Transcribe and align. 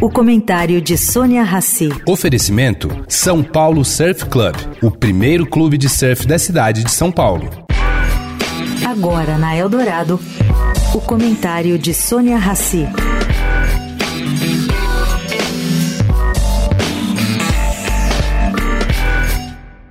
O 0.00 0.08
comentário 0.08 0.80
de 0.80 0.96
Sônia 0.96 1.42
Rassi. 1.42 1.88
Oferecimento 2.06 2.88
São 3.08 3.42
Paulo 3.42 3.84
Surf 3.84 4.26
Club, 4.26 4.54
o 4.80 4.92
primeiro 4.92 5.44
clube 5.44 5.76
de 5.76 5.88
surf 5.88 6.24
da 6.24 6.38
cidade 6.38 6.84
de 6.84 6.90
São 6.92 7.10
Paulo. 7.10 7.50
Agora 8.86 9.36
na 9.36 9.56
Eldorado, 9.56 10.20
o 10.94 11.00
comentário 11.00 11.76
de 11.76 11.92
Sônia 11.92 12.36
Rassi. 12.38 12.86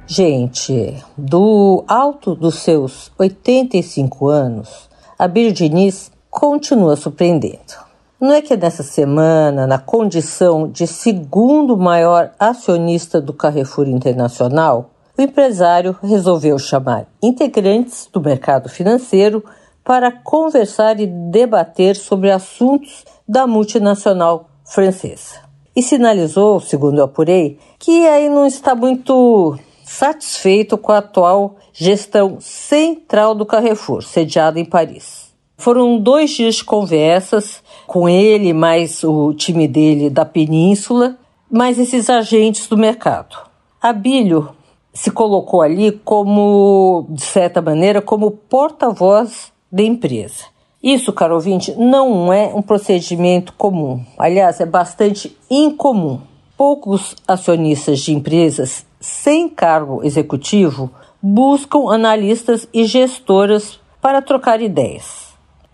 Gente, 0.08 1.04
do 1.18 1.84
alto 1.86 2.34
dos 2.34 2.60
seus 2.60 3.12
85 3.20 4.30
anos, 4.30 4.90
a 5.20 5.28
Bir 5.28 5.52
Diniz 5.52 6.10
continua 6.30 6.96
surpreendendo. 6.96 7.87
Não 8.20 8.34
é 8.34 8.42
que 8.42 8.58
nessa 8.58 8.82
semana, 8.82 9.68
na 9.68 9.78
condição 9.78 10.68
de 10.68 10.88
segundo 10.88 11.78
maior 11.78 12.32
acionista 12.40 13.22
do 13.22 13.32
Carrefour 13.32 13.88
Internacional, 13.88 14.90
o 15.16 15.22
empresário 15.22 15.96
resolveu 16.02 16.58
chamar 16.58 17.06
integrantes 17.22 18.10
do 18.12 18.20
mercado 18.20 18.70
financeiro 18.70 19.44
para 19.84 20.12
conversar 20.12 21.00
e 21.00 21.06
debater 21.06 21.96
sobre 21.96 22.32
assuntos 22.32 23.06
da 23.30 23.46
multinacional 23.46 24.50
francesa. 24.66 25.36
E 25.76 25.84
sinalizou, 25.84 26.60
segundo 26.60 26.98
eu 26.98 27.04
apurei, 27.04 27.60
que 27.78 28.08
aí 28.08 28.30
não 28.30 28.48
está 28.48 28.74
muito 28.74 29.60
satisfeito 29.86 30.76
com 30.76 30.92
a 30.92 30.98
atual 30.98 31.58
gestão 31.72 32.38
central 32.42 33.36
do 33.36 33.46
Carrefour, 33.46 34.02
sediada 34.02 34.60
em 34.60 34.66
Paris. 34.66 35.27
Foram 35.58 35.98
dois 35.98 36.30
dias 36.30 36.56
de 36.56 36.64
conversas 36.64 37.64
com 37.88 38.08
ele, 38.08 38.54
mais 38.54 39.04
o 39.04 39.34
time 39.34 39.68
dele 39.68 40.08
da 40.08 40.24
Península, 40.24 41.18
mais 41.50 41.80
esses 41.80 42.12
agentes 42.12 42.68
do 42.68 42.78
mercado. 42.78 43.36
Abílio 43.82 44.50
se 44.94 45.10
colocou 45.10 45.64
ali 45.64 45.92
como, 45.92 47.08
de 47.10 47.24
certa 47.24 47.60
maneira, 47.60 48.02
como 48.02 48.30
porta-voz 48.30 49.52
da 49.72 49.82
empresa. 49.82 50.46
Isso, 50.82 51.12
caro 51.12 51.34
ouvinte, 51.34 51.74
não 51.76 52.32
é 52.32 52.52
um 52.54 52.62
procedimento 52.62 53.52
comum. 53.54 54.06
Aliás, 54.18 54.62
é 54.62 54.66
bastante 54.66 55.36
incomum. 55.50 56.22
Poucos 56.56 57.16
acionistas 57.28 58.00
de 58.00 58.14
empresas 58.14 58.86
sem 59.00 59.50
cargo 59.50 60.04
executivo 60.04 60.92
buscam 61.22 61.92
analistas 61.92 62.68
e 62.72 62.86
gestoras 62.86 63.80
para 64.00 64.22
trocar 64.22 64.62
ideias. 64.62 65.27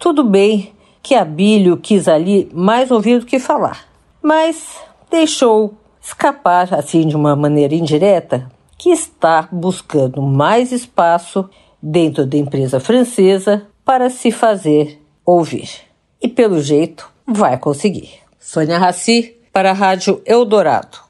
Tudo 0.04 0.22
bem 0.22 0.74
que 1.02 1.16
Abílio 1.16 1.78
quis 1.78 2.10
ali 2.10 2.52
mais 2.54 2.92
ouvir 2.92 3.22
do 3.22 3.26
que 3.26 3.40
falar, 3.40 3.88
mas 4.22 4.78
deixou 5.10 5.76
escapar, 6.02 6.74
assim 6.74 7.08
de 7.08 7.16
uma 7.16 7.38
maneira 7.38 7.74
indireta, 7.74 8.52
que 8.78 8.90
está 8.90 9.48
buscando 9.50 10.22
mais 10.22 10.74
espaço 10.74 11.50
dentro 11.82 12.26
da 12.26 12.36
empresa 12.36 12.82
francesa 12.82 13.66
para 13.86 14.10
se 14.10 14.30
fazer 14.30 15.02
ouvir. 15.26 15.70
E 16.22 16.28
pelo 16.28 16.62
jeito 16.62 17.10
vai 17.26 17.58
conseguir. 17.58 18.12
Sônia 18.38 18.78
Raci 18.78 19.38
para 19.54 19.70
a 19.70 19.74
Rádio 19.74 20.22
Eldorado. 20.26 21.03